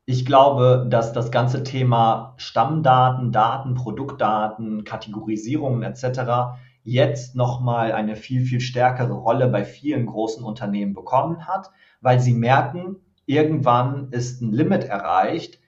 [0.09, 6.57] ich glaube, dass das ganze Thema Stammdaten, Daten, Produktdaten, Kategorisierungen etc.
[6.83, 11.69] jetzt nochmal eine viel, viel stärkere Rolle bei vielen großen Unternehmen bekommen hat,
[12.01, 12.95] weil sie merken,
[13.27, 15.59] irgendwann ist ein Limit erreicht,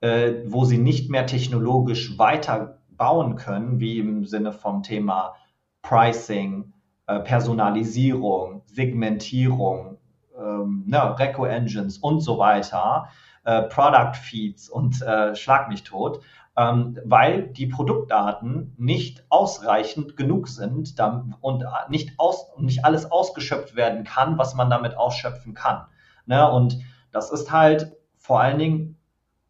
[0.00, 5.34] äh, wo sie nicht mehr technologisch weiter bauen können, wie im Sinne vom Thema
[5.82, 6.72] Pricing,
[7.08, 9.98] äh, Personalisierung, Segmentierung,
[10.38, 13.08] ähm, ne, Reco-Engines und so weiter
[13.44, 16.20] äh, Product Feeds und äh, schlag mich tot,
[16.56, 20.94] ähm, weil die Produktdaten nicht ausreichend genug sind
[21.40, 25.86] und nicht, aus, nicht alles ausgeschöpft werden kann, was man damit ausschöpfen kann.
[26.26, 26.50] Ne?
[26.50, 26.78] Und
[27.10, 28.96] das ist halt vor allen Dingen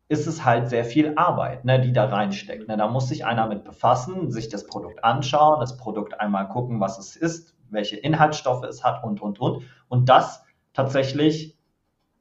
[0.08, 2.68] ist es halt sehr viel Arbeit, ne, die da reinsteckt.
[2.68, 2.76] Ne?
[2.76, 6.98] Da muss sich einer mit befassen, sich das Produkt anschauen, das Produkt einmal gucken, was
[6.98, 9.64] es ist, welche Inhaltsstoffe es hat und, und, und.
[9.88, 11.56] Und das tatsächlich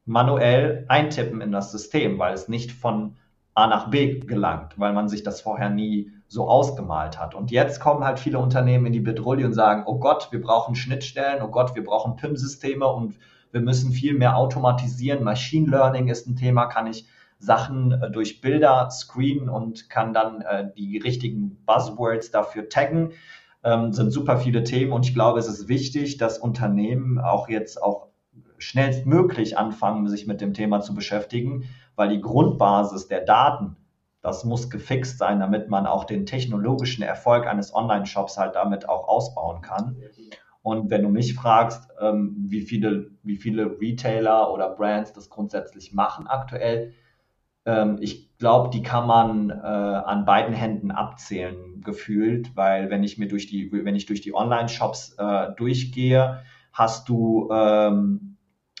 [0.04, 3.16] manuell eintippen in das System, weil es nicht von
[3.54, 7.34] A nach B gelangt, weil man sich das vorher nie so ausgemalt hat.
[7.34, 10.74] Und jetzt kommen halt viele Unternehmen in die Bedrohung und sagen, oh Gott, wir brauchen
[10.74, 13.18] Schnittstellen, oh Gott, wir brauchen PIM-Systeme und
[13.52, 15.22] wir müssen viel mehr automatisieren.
[15.22, 17.06] Machine Learning ist ein Thema, kann ich
[17.38, 23.12] Sachen äh, durch Bilder screenen und kann dann äh, die richtigen Buzzwords dafür taggen.
[23.64, 27.80] Ähm, sind super viele Themen und ich glaube, es ist wichtig, dass Unternehmen auch jetzt
[27.82, 28.08] auch
[28.62, 31.64] schnellstmöglich anfangen, sich mit dem Thema zu beschäftigen,
[31.96, 33.76] weil die Grundbasis der Daten,
[34.22, 39.08] das muss gefixt sein, damit man auch den technologischen Erfolg eines Online-Shops halt damit auch
[39.08, 39.96] ausbauen kann.
[40.62, 45.92] Und wenn du mich fragst, ähm, wie, viele, wie viele Retailer oder Brands das grundsätzlich
[45.92, 46.92] machen aktuell,
[47.64, 53.18] ähm, ich glaube, die kann man äh, an beiden Händen abzählen, gefühlt, weil wenn ich
[53.18, 58.31] mir durch die, wenn ich durch die Online-Shops äh, durchgehe, hast du ähm,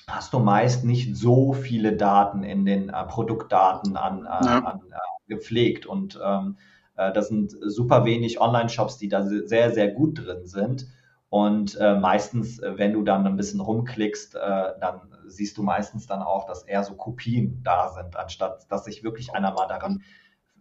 [0.06, 4.58] hast du meist nicht so viele Daten in den äh, Produktdaten an, äh, ja.
[4.64, 5.86] an äh, gepflegt.
[5.86, 6.56] Und ähm,
[6.96, 10.86] äh, das sind super wenig Online-Shops, die da sehr, sehr gut drin sind.
[11.28, 16.20] Und äh, meistens, äh, wenn du dann ein bisschen rumklickst, dann siehst du meistens dann
[16.20, 20.02] auch, dass eher so Kopien da sind, anstatt dass sich wirklich einer mal daran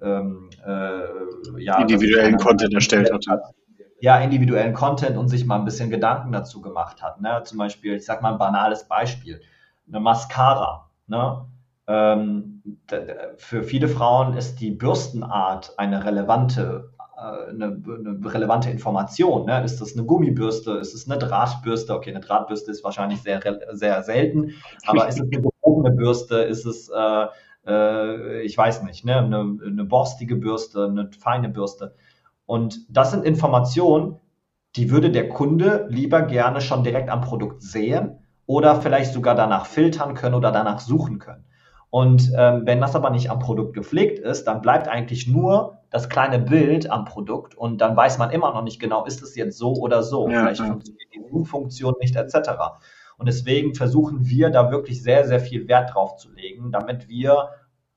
[0.01, 0.49] ähm,
[1.58, 3.25] ja, individuellen Content erstellt hat
[4.01, 7.21] ja, individuellen Content und sich mal ein bisschen Gedanken dazu gemacht hat.
[7.21, 7.41] Ne?
[7.45, 9.41] Zum Beispiel, ich sag mal ein banales Beispiel,
[9.87, 10.89] eine Mascara.
[11.07, 11.45] Ne?
[11.87, 12.63] Ähm,
[13.37, 19.45] für viele Frauen ist die Bürstenart eine relevante, äh, eine, eine, relevante Information.
[19.45, 19.63] Ne?
[19.63, 20.71] Ist das eine Gummibürste?
[20.73, 21.93] Ist es eine Drahtbürste?
[21.93, 23.39] Okay, eine Drahtbürste ist wahrscheinlich sehr,
[23.73, 24.55] sehr selten,
[24.87, 26.37] aber ist es eine gehobene Bürste?
[26.37, 27.27] Ist es, äh,
[27.67, 29.17] äh, ich weiß nicht, ne?
[29.17, 31.93] eine, eine borstige Bürste, eine feine Bürste?
[32.51, 34.19] Und das sind Informationen,
[34.75, 39.65] die würde der Kunde lieber gerne schon direkt am Produkt sehen oder vielleicht sogar danach
[39.65, 41.45] filtern können oder danach suchen können.
[41.91, 46.09] Und ähm, wenn das aber nicht am Produkt gepflegt ist, dann bleibt eigentlich nur das
[46.09, 49.57] kleine Bild am Produkt und dann weiß man immer noch nicht genau, ist es jetzt
[49.57, 50.27] so oder so.
[50.27, 50.67] Ja, vielleicht ja.
[50.67, 52.49] funktioniert die Zoom-Funktion nicht etc.
[53.17, 57.47] Und deswegen versuchen wir da wirklich sehr, sehr viel Wert drauf zu legen, damit wir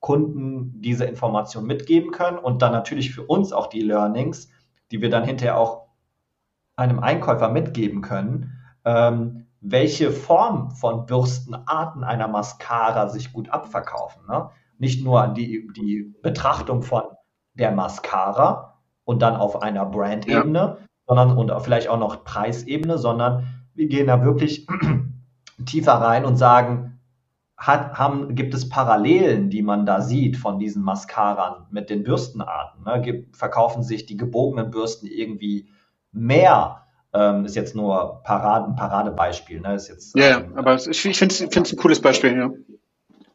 [0.05, 4.51] Kunden diese Information mitgeben können und dann natürlich für uns auch die Learnings,
[4.91, 5.87] die wir dann hinterher auch
[6.77, 8.53] einem Einkäufer mitgeben können,
[8.85, 14.27] ähm, welche Form von Bürstenarten einer Mascara sich gut abverkaufen.
[14.29, 14.51] Ne?
[14.77, 17.05] Nicht nur die, die Betrachtung von
[17.55, 20.77] der Mascara und dann auf einer Brand-Ebene, ja.
[21.07, 24.67] sondern und vielleicht auch noch Preisebene, sondern wir gehen da wirklich
[25.65, 26.94] tiefer rein und sagen,
[27.57, 32.85] hat, haben, gibt es Parallelen, die man da sieht von diesen Mascaran mit den Bürstenarten?
[32.85, 33.25] Ne?
[33.33, 35.69] Verkaufen sich die gebogenen Bürsten irgendwie
[36.13, 36.81] mehr?
[37.13, 39.61] Ähm, ist jetzt nur Parade, ein Paradebeispiel.
[39.61, 39.75] Ne?
[39.75, 42.51] Ist jetzt, ja, ähm, aber ich finde es ein cooles Beispiel, ja.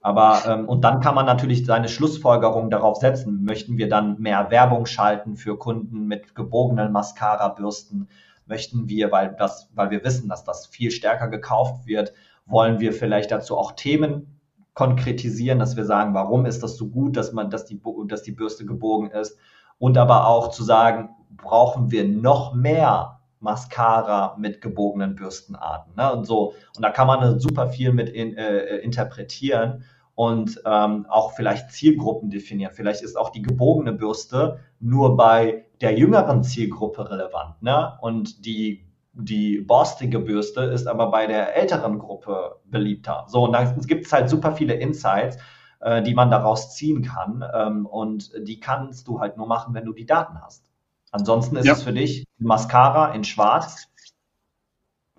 [0.01, 3.43] Aber ähm, und dann kann man natürlich seine Schlussfolgerung darauf setzen.
[3.43, 8.09] Möchten wir dann mehr Werbung schalten für Kunden mit gebogenen Mascara-Bürsten?
[8.45, 12.13] Möchten wir, weil das, weil wir wissen, dass das viel stärker gekauft wird,
[12.49, 14.39] wollen wir vielleicht dazu auch Themen
[14.73, 18.31] konkretisieren, dass wir sagen, warum ist das so gut, dass man, dass die, dass die
[18.31, 19.37] Bürste gebogen ist
[19.77, 25.95] und aber auch zu sagen, brauchen wir noch mehr Mascara mit gebogenen Bürstenarten.
[25.95, 26.11] Ne?
[26.11, 26.53] Und so.
[26.75, 29.83] Und da kann man super viel mit in, äh, interpretieren
[30.15, 32.73] und ähm, auch vielleicht Zielgruppen definieren.
[32.73, 37.61] Vielleicht ist auch die gebogene Bürste nur bei der jüngeren Zielgruppe relevant.
[37.61, 37.97] Ne?
[38.01, 43.25] Und die, die borstige Bürste ist aber bei der älteren Gruppe beliebter.
[43.27, 45.37] So, und dann gibt es halt super viele Insights,
[45.79, 47.43] äh, die man daraus ziehen kann.
[47.53, 50.63] Ähm, und die kannst du halt nur machen, wenn du die Daten hast.
[51.11, 51.73] Ansonsten ist ja.
[51.73, 53.87] es für dich Mascara in Schwarz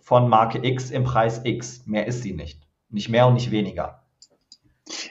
[0.00, 1.86] von Marke X im Preis X.
[1.86, 2.66] Mehr ist sie nicht.
[2.90, 4.02] Nicht mehr und nicht weniger.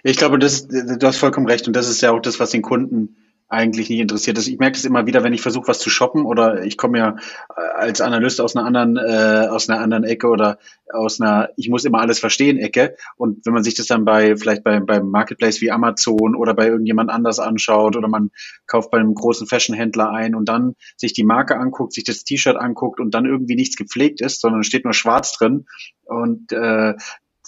[0.04, 1.68] Ich glaube, das, du hast vollkommen recht.
[1.68, 3.18] Und das ist ja auch das, was den Kunden
[3.50, 4.48] eigentlich nicht interessiert ist.
[4.48, 7.16] Ich merke es immer wieder, wenn ich versuche, was zu shoppen oder ich komme ja
[7.56, 10.60] äh, als Analyst aus einer anderen, äh, aus einer anderen Ecke oder
[10.94, 12.96] aus einer, ich muss immer alles verstehen Ecke.
[13.18, 16.68] Und wenn man sich das dann bei, vielleicht bei, beim Marketplace wie Amazon oder bei
[16.68, 18.30] irgendjemand anders anschaut oder man
[18.68, 22.56] kauft bei einem großen Fashionhändler ein und dann sich die Marke anguckt, sich das T-Shirt
[22.56, 25.66] anguckt und dann irgendwie nichts gepflegt ist, sondern steht nur schwarz drin
[26.06, 26.94] und äh,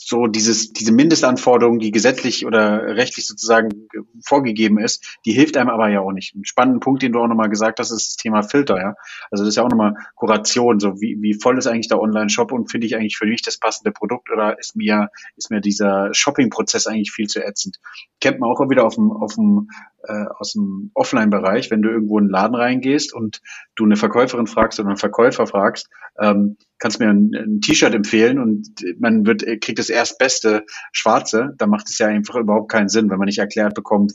[0.04, 3.88] so dieses, diese Mindestanforderung, die gesetzlich oder rechtlich sozusagen
[4.26, 6.36] vorgegeben ist, die hilft einem aber ja auch nicht.
[6.36, 8.96] Ein spannender Punkt, den du auch nochmal gesagt hast, ist das Thema Filter, ja.
[9.30, 12.52] Also das ist ja auch nochmal Kuration, so wie, wie voll ist eigentlich der Online-Shop
[12.52, 16.10] und finde ich eigentlich für mich das passende Produkt oder ist mir, ist mir dieser
[16.14, 17.78] Shopping-Prozess eigentlich viel zu ätzend.
[18.20, 19.70] Kennt man auch wieder auf dem, auf dem,
[20.04, 23.42] äh, aus dem Offline-Bereich, wenn du irgendwo in einen Laden reingehst und
[23.76, 28.40] du eine Verkäuferin fragst oder einen Verkäufer fragst, ähm, kannst mir ein, ein T-Shirt empfehlen
[28.40, 28.68] und
[29.00, 33.20] man wird, kriegt das erstbeste Schwarze, dann macht es ja einfach überhaupt keinen Sinn, wenn
[33.20, 34.14] man nicht erklärt bekommt,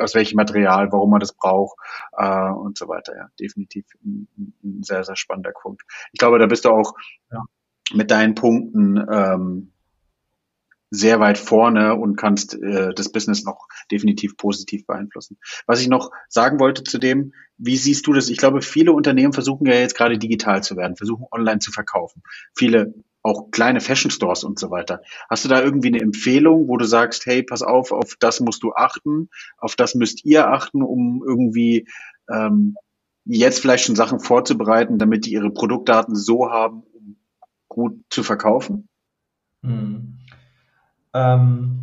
[0.00, 1.78] aus welchem Material, warum man das braucht
[2.16, 3.16] äh, und so weiter.
[3.16, 4.28] Ja, definitiv ein,
[4.62, 5.82] ein, sehr, sehr spannender Punkt.
[6.12, 6.94] Ich glaube, da bist du auch
[7.30, 7.44] ja.
[7.94, 9.72] mit deinen Punkten ähm,
[10.90, 15.38] sehr weit vorne und kannst äh, das Business noch definitiv positiv beeinflussen.
[15.66, 18.28] Was ich noch sagen wollte zu dem, wie siehst du das?
[18.28, 22.22] Ich glaube, viele Unternehmen versuchen ja jetzt gerade digital zu werden, versuchen online zu verkaufen.
[22.54, 25.02] Viele auch kleine Fashion Stores und so weiter.
[25.28, 28.62] Hast du da irgendwie eine Empfehlung, wo du sagst, hey, pass auf, auf das musst
[28.62, 31.86] du achten, auf das müsst ihr achten, um irgendwie
[32.30, 32.76] ähm,
[33.24, 37.16] jetzt vielleicht schon Sachen vorzubereiten, damit die ihre Produktdaten so haben, um
[37.68, 38.88] gut zu verkaufen?
[39.62, 40.19] Hm.
[41.14, 41.80] Ähm,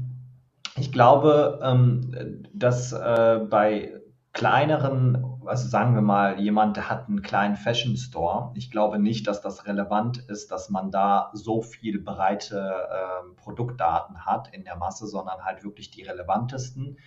[0.75, 3.93] ich glaube, ähm, dass äh, bei
[4.33, 8.51] kleineren, also sagen wir mal, jemand hat einen kleinen Fashion Store.
[8.53, 14.25] Ich glaube nicht, dass das relevant ist, dass man da so viel breite äh, Produktdaten
[14.25, 16.99] hat in der Masse, sondern halt wirklich die relevantesten.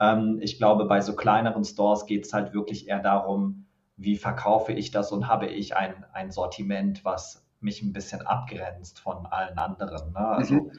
[0.00, 3.66] Ähm, ich glaube, bei so kleineren Stores geht es halt wirklich eher darum,
[3.98, 9.00] wie verkaufe ich das und habe ich ein, ein Sortiment, was mich ein bisschen abgrenzt
[9.00, 10.12] von allen anderen.
[10.12, 10.18] Ne?
[10.18, 10.72] Also mhm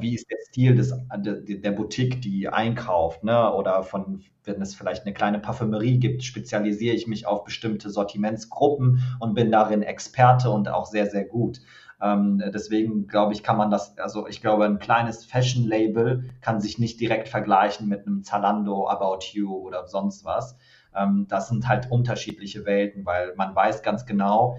[0.00, 3.52] wie ist der Stil des, der Boutique, die einkauft, ne?
[3.52, 9.02] Oder von, wenn es vielleicht eine kleine Parfümerie gibt, spezialisiere ich mich auf bestimmte Sortimentsgruppen
[9.20, 11.60] und bin darin Experte und auch sehr, sehr gut.
[12.02, 16.78] Ähm, deswegen glaube ich, kann man das, also ich glaube, ein kleines Fashion-Label kann sich
[16.78, 20.56] nicht direkt vergleichen mit einem Zalando, About You oder sonst was.
[20.94, 24.56] Ähm, das sind halt unterschiedliche Welten, weil man weiß ganz genau,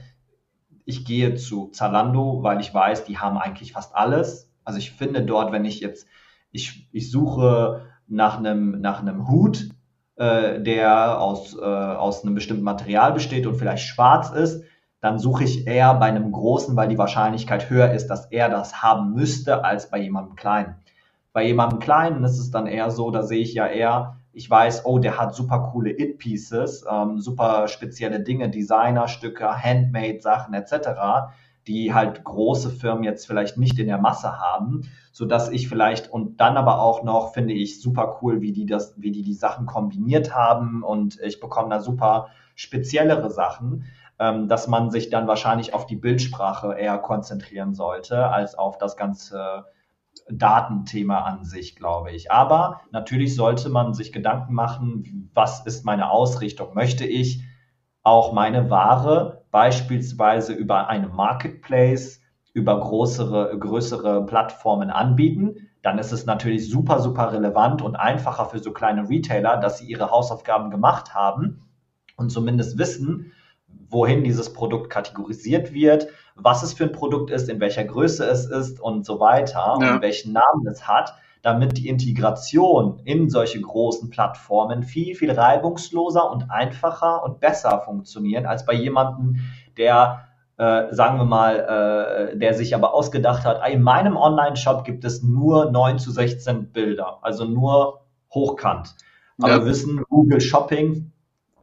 [0.85, 5.23] ich gehe zu Zalando, weil ich weiß, die haben eigentlich fast alles also ich finde
[5.23, 6.07] dort, wenn ich jetzt,
[6.51, 9.69] ich, ich suche nach einem, nach einem Hut,
[10.15, 14.63] äh, der aus, äh, aus einem bestimmten Material besteht und vielleicht schwarz ist,
[14.99, 18.83] dann suche ich eher bei einem Großen, weil die Wahrscheinlichkeit höher ist, dass er das
[18.83, 20.75] haben müsste, als bei jemandem Kleinen.
[21.33, 24.85] Bei jemandem Kleinen ist es dann eher so, da sehe ich ja eher, ich weiß,
[24.85, 31.31] oh, der hat super coole It-Pieces, ähm, super spezielle Dinge, Designerstücke, Handmade-Sachen etc
[31.67, 36.11] die halt große Firmen jetzt vielleicht nicht in der Masse haben, so dass ich vielleicht
[36.11, 39.33] und dann aber auch noch finde ich super cool, wie die das, wie die die
[39.33, 43.85] Sachen kombiniert haben und ich bekomme da super speziellere Sachen,
[44.19, 48.97] ähm, dass man sich dann wahrscheinlich auf die Bildsprache eher konzentrieren sollte als auf das
[48.97, 49.65] ganze
[50.29, 52.31] Datenthema an sich, glaube ich.
[52.31, 56.73] Aber natürlich sollte man sich Gedanken machen, was ist meine Ausrichtung?
[56.73, 57.43] Möchte ich
[58.03, 62.21] auch meine Ware beispielsweise über eine Marketplace,
[62.53, 68.59] über größere, größere Plattformen anbieten, dann ist es natürlich super, super relevant und einfacher für
[68.59, 71.69] so kleine Retailer, dass sie ihre Hausaufgaben gemacht haben
[72.17, 73.31] und zumindest wissen,
[73.89, 78.45] wohin dieses Produkt kategorisiert wird, was es für ein Produkt ist, in welcher Größe es
[78.45, 79.93] ist und so weiter ja.
[79.93, 86.31] und welchen Namen es hat, damit die Integration in solche großen Plattformen viel, viel reibungsloser
[86.31, 89.37] und einfacher und besser funktionieren als bei jemandem,
[89.77, 90.27] der
[90.57, 95.23] äh, sagen wir mal, äh, der sich aber ausgedacht hat, in meinem Online-Shop gibt es
[95.23, 98.01] nur 9 zu 16 Bilder, also nur
[98.31, 98.95] hochkant.
[99.39, 99.59] Aber ja.
[99.59, 101.11] wir wissen, Google Shopping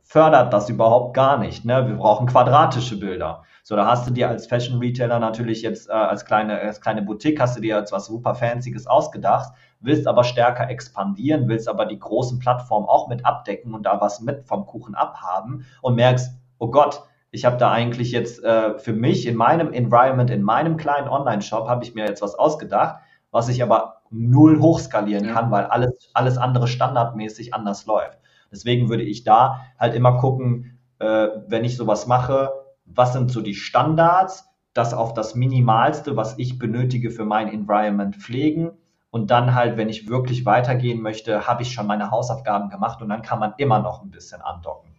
[0.03, 1.65] fördert das überhaupt gar nicht.
[1.65, 1.87] Ne?
[1.87, 3.45] Wir brauchen quadratische Bilder.
[3.69, 7.03] So, da hast du dir als Fashion Retailer natürlich jetzt äh, als kleine als kleine
[7.03, 11.85] Boutique hast du dir jetzt was super Fancyes ausgedacht, willst aber stärker expandieren, willst aber
[11.85, 16.33] die großen Plattformen auch mit abdecken und da was mit vom Kuchen abhaben und merkst,
[16.57, 20.79] oh Gott, ich habe da eigentlich jetzt äh, für mich in meinem Environment, in meinem
[20.79, 23.03] kleinen Online-Shop, habe ich mir jetzt was ausgedacht,
[23.33, 25.35] was ich aber null hochskalieren ja.
[25.35, 28.19] kann, weil alles, alles andere standardmäßig anders läuft.
[28.51, 32.51] Deswegen würde ich da halt immer gucken, äh, wenn ich sowas mache,
[32.95, 38.17] was sind so die Standards, das auf das Minimalste, was ich benötige für mein Environment
[38.17, 38.73] pflegen.
[39.11, 43.09] Und dann halt, wenn ich wirklich weitergehen möchte, habe ich schon meine Hausaufgaben gemacht und
[43.09, 44.91] dann kann man immer noch ein bisschen andocken.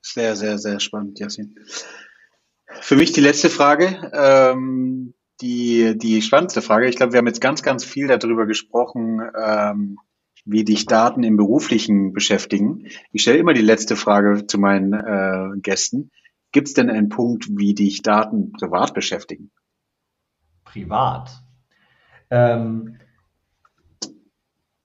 [0.00, 1.54] Sehr, sehr, sehr spannend, Jasin.
[2.80, 6.88] Für mich die letzte Frage, ähm, die, die spannendste Frage.
[6.88, 9.98] Ich glaube, wir haben jetzt ganz, ganz viel darüber gesprochen, ähm,
[10.44, 12.86] wie dich Daten im Beruflichen beschäftigen.
[13.12, 16.10] Ich stelle immer die letzte Frage zu meinen äh, Gästen.
[16.52, 19.50] Gibt es denn einen Punkt, wie dich Daten privat beschäftigen?
[20.64, 21.42] Privat?
[22.30, 22.96] Ähm,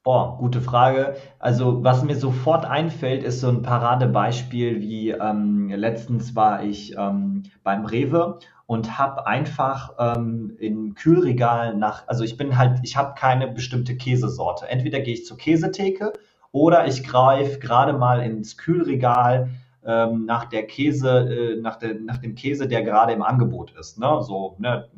[0.06, 1.16] Boah, gute Frage.
[1.40, 7.42] Also, was mir sofort einfällt, ist so ein Paradebeispiel wie ähm, letztens war ich ähm,
[7.64, 13.14] beim Rewe und habe einfach ähm, im Kühlregal nach, also ich bin halt, ich habe
[13.16, 14.68] keine bestimmte Käsesorte.
[14.68, 16.14] Entweder gehe ich zur Käsetheke
[16.52, 19.50] oder ich greife gerade mal ins Kühlregal
[19.86, 24.00] ähm, nach der Käse, äh, nach, der, nach dem Käse, der gerade im Angebot ist,
[24.00, 24.22] ne?
[24.22, 24.90] So, ne,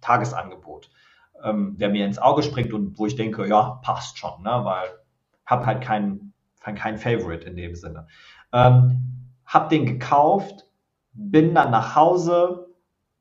[0.00, 0.90] Tagesangebot
[1.44, 4.60] ähm, der mir ins Auge springt und wo ich denke, ja, passt schon, ne?
[4.64, 4.88] weil
[5.46, 8.06] habe halt keinen kein Favorite in dem Sinne.
[8.50, 10.66] Ähm, hab den gekauft,
[11.12, 12.63] bin dann nach Hause,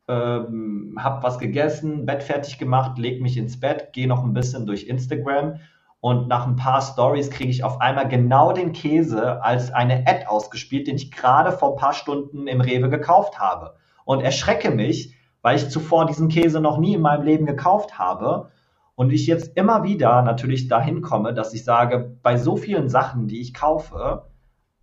[0.08, 4.66] ähm, hab was gegessen, Bett fertig gemacht, leg mich ins Bett, gehe noch ein bisschen
[4.66, 5.60] durch Instagram
[6.04, 10.26] und nach ein paar Stories kriege ich auf einmal genau den Käse als eine Ad
[10.26, 13.76] ausgespielt, den ich gerade vor ein paar Stunden im Rewe gekauft habe.
[14.04, 18.52] Und erschrecke mich, weil ich zuvor diesen Käse noch nie in meinem Leben gekauft habe.
[18.96, 23.28] Und ich jetzt immer wieder natürlich dahin komme, dass ich sage, bei so vielen Sachen,
[23.28, 24.26] die ich kaufe,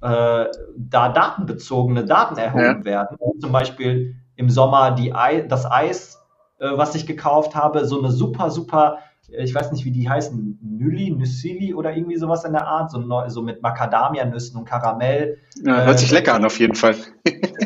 [0.00, 0.46] äh,
[0.78, 2.84] da datenbezogene Daten erhoben ja.
[2.86, 3.18] werden.
[3.40, 6.18] Zum Beispiel im Sommer die Ei, das Eis,
[6.58, 8.98] äh, was ich gekauft habe, so eine super, super
[9.32, 13.00] ich weiß nicht, wie die heißen, Nüli, Nüssili oder irgendwie sowas in der Art, so,
[13.28, 15.38] so mit Macadamia-Nüssen und Karamell.
[15.64, 16.96] Ja, hört sich lecker an, auf jeden Fall.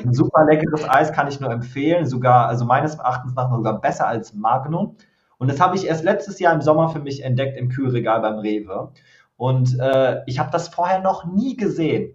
[0.04, 4.06] ein super leckeres Eis kann ich nur empfehlen, sogar, also meines Erachtens nach sogar besser
[4.06, 4.96] als Magnum.
[5.38, 8.38] Und das habe ich erst letztes Jahr im Sommer für mich entdeckt im Kühlregal beim
[8.38, 8.92] Rewe.
[9.36, 12.14] Und äh, ich habe das vorher noch nie gesehen.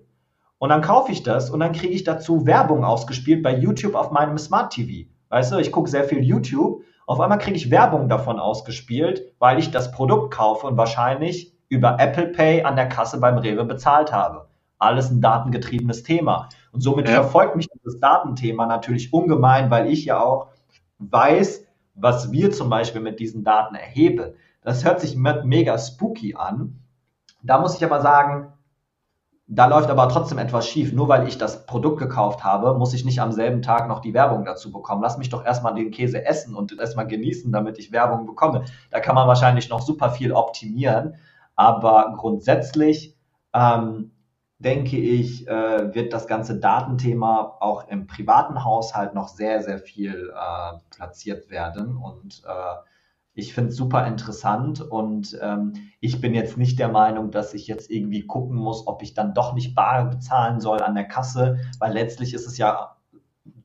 [0.59, 4.11] Und dann kaufe ich das und dann kriege ich dazu Werbung ausgespielt bei YouTube auf
[4.11, 5.09] meinem Smart TV.
[5.29, 9.57] Weißt du, ich gucke sehr viel YouTube auf einmal kriege ich Werbung davon ausgespielt, weil
[9.57, 14.13] ich das Produkt kaufe und wahrscheinlich über Apple Pay an der Kasse beim Rewe bezahlt
[14.13, 14.47] habe.
[14.77, 16.49] Alles ein datengetriebenes Thema.
[16.71, 17.15] Und somit ja.
[17.15, 20.49] verfolgt mich das Datenthema natürlich ungemein, weil ich ja auch
[20.99, 24.35] weiß, was wir zum Beispiel mit diesen Daten erheben.
[24.61, 26.79] Das hört sich mega spooky an.
[27.41, 28.53] Da muss ich aber sagen,
[29.51, 30.93] da läuft aber trotzdem etwas schief.
[30.93, 34.13] Nur weil ich das Produkt gekauft habe, muss ich nicht am selben Tag noch die
[34.13, 35.01] Werbung dazu bekommen.
[35.01, 38.65] Lass mich doch erstmal den Käse essen und erstmal genießen, damit ich Werbung bekomme.
[38.91, 41.15] Da kann man wahrscheinlich noch super viel optimieren.
[41.55, 43.17] Aber grundsätzlich
[43.51, 44.11] ähm,
[44.59, 50.29] denke ich, äh, wird das ganze Datenthema auch im privaten Haushalt noch sehr, sehr viel
[50.29, 51.97] äh, platziert werden.
[51.97, 52.75] Und äh,
[53.39, 57.67] ich finde es super interessant und ähm, ich bin jetzt nicht der Meinung, dass ich
[57.67, 61.59] jetzt irgendwie gucken muss, ob ich dann doch nicht bar bezahlen soll an der Kasse,
[61.79, 62.97] weil letztlich ist es ja,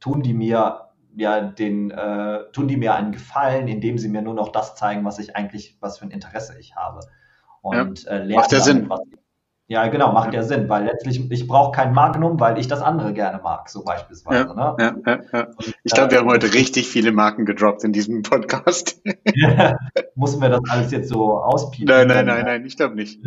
[0.01, 4.35] tun die mir ja den, äh, tun die mir einen Gefallen, indem sie mir nur
[4.35, 7.01] noch das zeigen, was ich eigentlich, was für ein Interesse ich habe.
[7.61, 8.89] Und ja, äh, macht ja Sinn.
[8.89, 9.01] Was,
[9.67, 13.15] ja, genau, macht ja, Sinn, weil letztlich, ich brauche kein Magnum, weil ich das andere
[13.15, 14.55] gerne mag, so beispielsweise.
[14.57, 15.03] Ja, ne?
[15.07, 15.47] ja, ja,
[15.83, 19.01] ich glaube, wir haben heute richtig viele Marken gedroppt in diesem Podcast.
[20.17, 21.95] Müssen wir das alles jetzt so auspiepen?
[21.95, 23.21] Nein, nein, nein, nein, ich glaube nicht.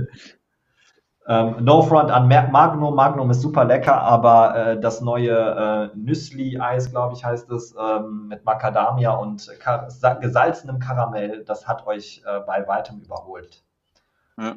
[1.27, 2.95] Ähm, no Front an Magnum.
[2.95, 8.27] Magnum ist super lecker, aber äh, das neue äh, Nüssli-Eis, glaube ich, heißt es, ähm,
[8.29, 9.87] mit Macadamia und Kar
[10.21, 13.63] gesalzenem Karamell, das hat euch äh, bei weitem überholt.
[14.39, 14.55] Ja.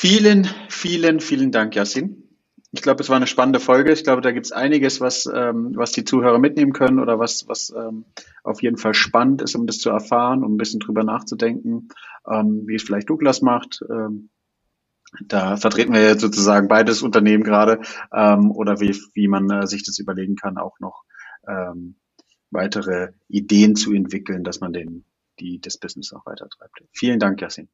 [0.00, 2.22] Vielen, vielen, vielen Dank, Yassin.
[2.70, 3.92] Ich glaube, es war eine spannende Folge.
[3.92, 7.48] Ich glaube, da gibt es einiges, was, ähm, was die Zuhörer mitnehmen können oder was,
[7.48, 8.04] was ähm,
[8.44, 11.88] auf jeden Fall spannend ist, um das zu erfahren, um ein bisschen drüber nachzudenken,
[12.30, 13.80] ähm, wie es vielleicht Douglas macht.
[13.90, 14.28] Ähm,
[15.26, 17.80] da vertreten wir jetzt sozusagen beides Unternehmen gerade
[18.14, 21.02] ähm, oder wie, wie man äh, sich das überlegen kann, auch noch
[21.48, 21.96] ähm,
[22.52, 25.04] weitere Ideen zu entwickeln, dass man den,
[25.40, 26.84] die, das Business auch weiter treibt.
[26.92, 27.68] Vielen Dank, Yassin.